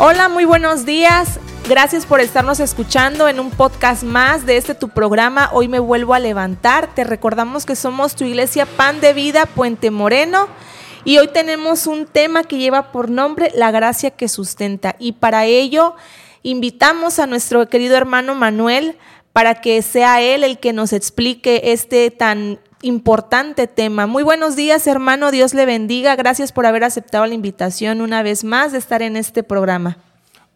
[0.00, 1.40] Hola, muy buenos días.
[1.68, 5.50] Gracias por estarnos escuchando en un podcast más de este tu programa.
[5.52, 6.94] Hoy me vuelvo a levantar.
[6.94, 10.46] Te recordamos que somos tu iglesia Pan de Vida Puente Moreno.
[11.04, 14.94] Y hoy tenemos un tema que lleva por nombre La gracia que sustenta.
[15.00, 15.96] Y para ello
[16.44, 18.96] invitamos a nuestro querido hermano Manuel
[19.32, 24.06] para que sea él el que nos explique este tan importante tema.
[24.06, 25.30] Muy buenos días, hermano.
[25.30, 26.16] Dios le bendiga.
[26.16, 29.98] Gracias por haber aceptado la invitación una vez más de estar en este programa.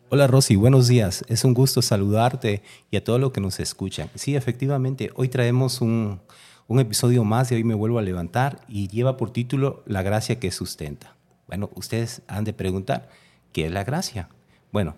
[0.09, 1.25] Hola Rosy, buenos días.
[1.29, 4.11] Es un gusto saludarte y a todos los que nos escuchan.
[4.15, 6.21] Sí, efectivamente, hoy traemos un,
[6.69, 10.51] episodio más y hoy me vuelvo a levantar y lleva por título La gracia que
[10.51, 11.17] sustenta.
[11.47, 13.09] Bueno, ustedes han de preguntar,
[13.53, 14.29] ¿qué es la gracia?
[14.71, 14.97] Bueno,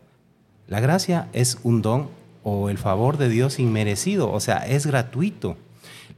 [0.67, 2.09] la gracia es un don
[2.43, 5.57] o el favor de Dios inmerecido, o sea, es gratuito.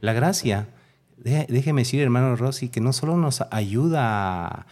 [0.01, 0.69] La gracia
[1.17, 4.67] déjeme decir, hermano Rossi, que no solo nos ayuda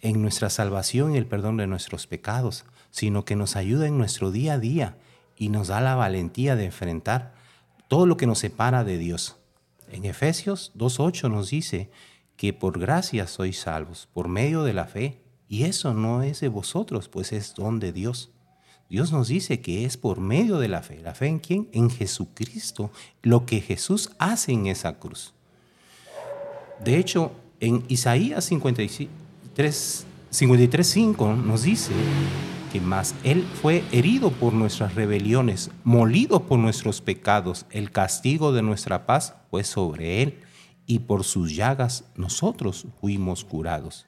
[0.00, 4.30] en nuestra salvación y el perdón de nuestros pecados, sino que nos ayuda en nuestro
[4.30, 4.96] día a día
[5.36, 7.34] y nos da la valentía de enfrentar
[7.88, 9.36] todo lo que nos separa de Dios.
[9.90, 11.90] En Efesios 2.8 nos dice
[12.36, 16.48] que por gracia sois salvos, por medio de la fe, y eso no es de
[16.48, 18.30] vosotros, pues es don de Dios.
[18.88, 21.00] Dios nos dice que es por medio de la fe.
[21.00, 21.68] ¿La fe en quién?
[21.72, 22.90] En Jesucristo,
[23.22, 25.33] lo que Jesús hace en esa cruz.
[26.84, 31.92] De hecho, en Isaías 53, 53.5 nos dice
[32.70, 38.60] que más Él fue herido por nuestras rebeliones, molido por nuestros pecados, el castigo de
[38.60, 40.40] nuestra paz fue sobre Él,
[40.86, 44.04] y por sus llagas nosotros fuimos curados.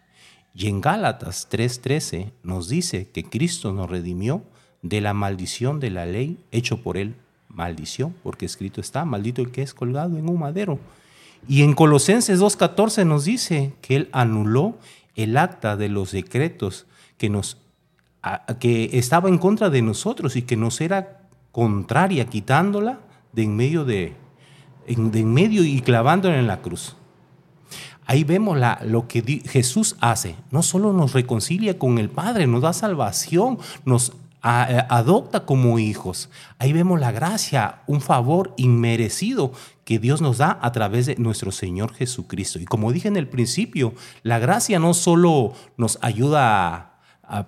[0.55, 4.43] Y en Gálatas 3:13 nos dice que Cristo nos redimió
[4.83, 7.15] de la maldición de la ley, hecho por Él
[7.49, 10.79] maldición, porque escrito está, maldito el que es colgado en un madero
[11.49, 14.77] y en Colosenses 2.14 nos dice que Él anuló
[15.15, 16.87] el acta de los decretos
[17.19, 17.59] que, nos,
[18.59, 21.21] que estaba en contra de nosotros y que nos era
[21.53, 23.01] contraria, quitándola
[23.33, 24.15] de en medio, de,
[24.87, 26.97] de en medio y clavándola en la cruz.
[28.07, 30.37] Ahí vemos lo que Jesús hace.
[30.51, 34.13] No solo nos reconcilia con el Padre, nos da salvación, nos
[34.47, 36.31] adopta como hijos.
[36.59, 39.53] Ahí vemos la gracia, un favor inmerecido
[39.85, 42.61] que Dios nos da a través de nuestro Señor Jesucristo.
[42.61, 46.93] Y como dije en el principio, la gracia no solo nos ayuda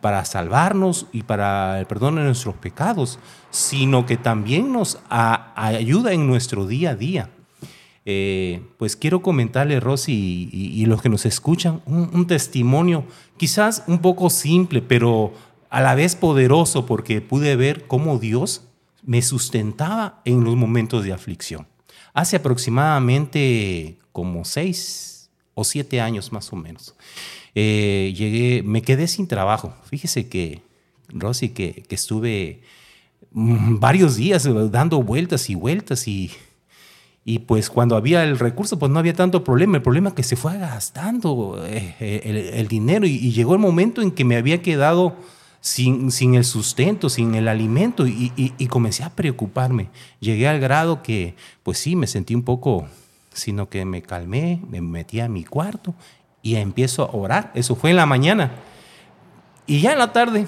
[0.01, 3.21] para salvarnos y para el perdón de nuestros pecados,
[3.51, 7.31] sino que también nos ayuda en nuestro día a día.
[8.11, 13.05] Eh, pues quiero comentarle, Rosy, y, los que nos escuchan, un testimonio
[13.37, 15.33] quizás un poco simple, pero
[15.71, 18.63] a la vez poderoso porque pude ver cómo Dios
[19.05, 21.67] me sustentaba en los momentos de aflicción.
[22.15, 26.95] Hace aproximadamente como seis o siete años más o menos,
[27.55, 29.75] eh, llegué, me quedé sin trabajo.
[29.85, 30.63] Fíjese que,
[31.09, 32.63] Rosy, que, que estuve
[33.33, 36.31] mm, varios días dando vueltas y vueltas y,
[37.29, 39.77] y pues cuando había el recurso, pues no había tanto problema.
[39.77, 44.13] El problema es que se fue gastando eh, el, dinero y, llegó el momento en
[44.13, 45.15] que me había quedado
[45.61, 49.89] sin, el sustento, sin el alimento y, comencé a preocuparme.
[50.21, 52.87] Llegué al grado que, pues sí, me sentí un poco,
[53.33, 55.95] sino que me calmé, me metí a mi cuarto
[56.43, 57.51] y empiezo a orar.
[57.55, 58.53] Eso fue en la mañana.
[59.67, 60.47] Y ya en la tarde,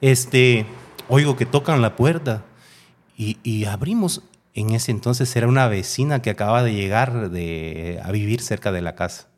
[0.00, 0.66] este,
[1.08, 2.44] oigo que tocan la puerta
[3.16, 4.22] y, y abrimos.
[4.54, 8.80] En ese entonces era una vecina que acaba de llegar de, a vivir cerca de
[8.80, 9.28] la casa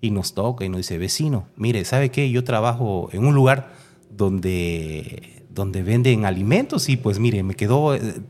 [0.00, 2.30] y nos toca y nos dice, vecino, mire, ¿sabe qué?
[2.30, 3.72] Yo trabajo en un lugar
[4.10, 8.20] donde, donde venden alimentos y pues mire, me quedó eh,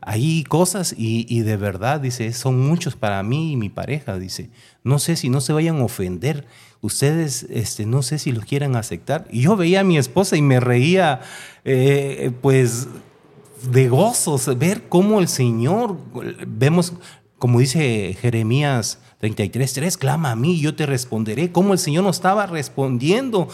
[0.00, 4.50] ahí cosas y, de verdad, dice, son muchos para mí y mi pareja, dice,
[4.82, 6.46] no sé si no se vayan a ofender,
[6.80, 9.26] ustedes, este, no sé si los quieran aceptar.
[9.30, 11.20] Y yo veía a mi esposa y me reía,
[11.64, 12.88] eh, pues
[13.70, 15.98] de gozos, ver cómo el Señor,
[16.46, 16.94] vemos,
[17.40, 21.50] como dice Jeremías 33.3, clama a mí, yo te responderé.
[21.50, 23.48] Como el Señor no estaba respondiendo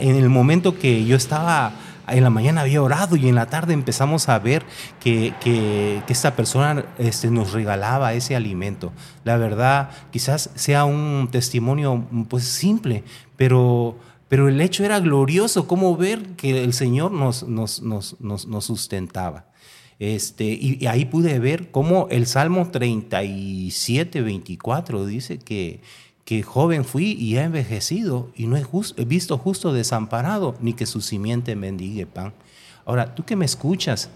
[0.00, 1.72] en el momento que yo estaba,
[2.08, 4.64] en la mañana había orado y en la tarde empezamos a ver
[4.98, 8.92] que, que, esta persona este, nos regalaba ese alimento.
[9.24, 13.04] La verdad, quizás sea un testimonio pues simple,
[13.36, 13.96] pero
[14.32, 19.51] pero el hecho era glorioso, como ver que el Señor nos, nos, nos, nos sustentaba.
[19.98, 25.80] Este, y, ahí pude ver cómo el Salmo 37, 24 dice que,
[26.24, 28.64] que joven fui y he envejecido y no he,
[28.96, 32.32] he visto justo desamparado, ni que su simiente mendigue pan.
[32.84, 34.10] Ahora, tú que me escuchas,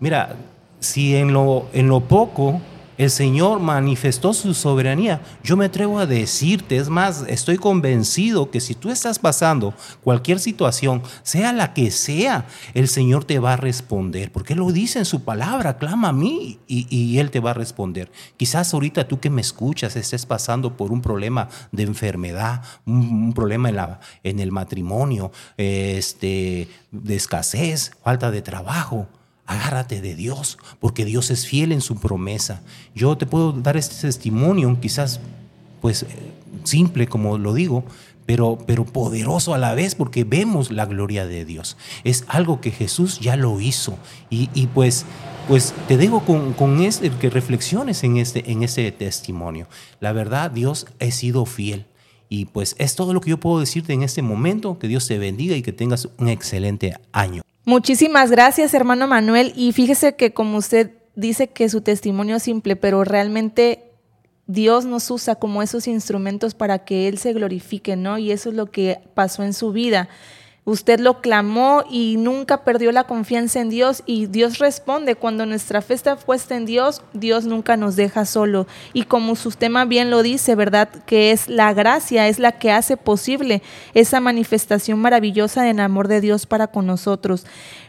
[0.00, 0.36] mira,
[0.80, 2.60] si en lo, en lo poco
[2.98, 5.22] El Señor manifestó su soberanía.
[5.44, 9.72] Yo me atrevo a decirte, es más, estoy convencido que si tú estás pasando
[10.02, 14.72] cualquier situación, sea la que sea, el Señor te va a responder, porque Él lo
[14.72, 18.10] dice en su palabra, clama a mí y, Él te va a responder.
[18.36, 23.68] Quizás ahorita tú que me escuchas estés pasando por un problema de enfermedad, un, problema
[23.68, 29.06] en, la, en el matrimonio, este, de escasez, falta de trabajo
[29.48, 32.62] agárrate de Dios, porque Dios es fiel en su promesa.
[32.94, 35.20] Yo te puedo dar este testimonio, quizás
[35.80, 36.06] pues
[36.64, 37.84] simple como lo digo,
[38.26, 41.78] pero, pero poderoso a la vez porque vemos la gloria de Dios.
[42.04, 43.96] Es algo que Jesús ya lo hizo.
[44.28, 45.06] Y, pues,
[45.48, 49.66] pues te digo con, con este, que reflexiones en este, en este testimonio.
[50.00, 51.86] La verdad, Dios ha sido fiel.
[52.28, 54.78] Y pues es todo lo que yo puedo decirte en este momento.
[54.78, 57.40] Que Dios te bendiga y que tengas un excelente año.
[57.68, 59.52] Muchísimas gracias, hermano Manuel.
[59.54, 63.92] Y fíjese que como usted dice que su testimonio es simple, pero realmente
[64.46, 68.16] Dios nos usa como esos instrumentos para que Él se glorifique, ¿no?
[68.16, 70.08] Y eso es lo que pasó en su vida.
[70.68, 75.14] Usted lo clamó y nunca perdió la confianza en Dios y Dios responde.
[75.14, 78.66] Cuando nuestra fe está puesta en Dios, Dios nunca nos deja solo.
[78.92, 80.90] Y como su tema bien lo dice, ¿verdad?
[81.06, 83.62] Que es la gracia, es la que hace posible
[83.94, 87.46] esa manifestación maravillosa del amor de Dios para con nosotros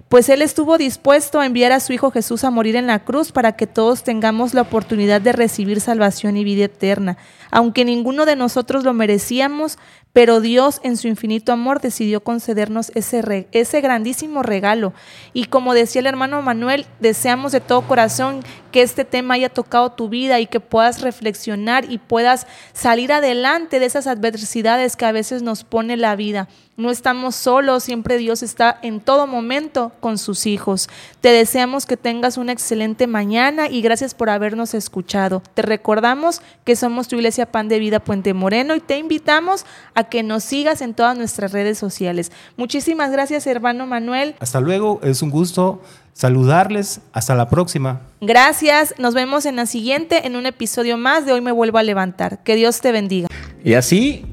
[0.10, 3.32] pues Él estuvo dispuesto a enviar a su Hijo Jesús a morir en la cruz
[3.32, 7.18] para que todos tengamos la oportunidad de recibir salvación y vida eterna.
[7.52, 9.78] Aunque ninguno de nosotros lo merecíamos,
[10.12, 14.94] pero Dios en su infinito amor decidió concedernos ese, ese grandísimo regalo.
[15.34, 18.42] Y como decía el hermano Manuel, deseamos de todo corazón
[18.72, 23.80] que este tema haya tocado tu vida y que puedas reflexionar y puedas salir adelante
[23.80, 26.48] de esas adversidades que a veces nos pone la vida.
[26.80, 30.88] No estamos solos, siempre Dios está en todo momento con sus hijos.
[31.20, 35.44] Te deseamos que tengas una excelente mañana y gracias por habernos escuchado.
[35.56, 40.06] Te recordamos que somos tu iglesia Pan de Vida Puente Moreno y te invitamos a
[40.06, 42.32] que nos sigas en todas nuestras redes sociales.
[42.56, 44.36] Muchísimas gracias, hermano Manuel.
[44.40, 45.82] Hasta luego, es un gusto
[46.14, 47.02] saludarles.
[47.12, 48.04] Hasta la próxima.
[48.22, 51.84] Gracias, nos vemos en la siguiente, en un episodio más de Hoy me vuelvo a
[51.84, 52.42] levantar.
[52.42, 53.28] Que Dios te bendiga.
[53.66, 54.26] Y así